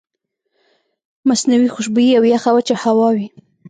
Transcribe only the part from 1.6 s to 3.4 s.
خوشبويئ او يخه وچه هوا وي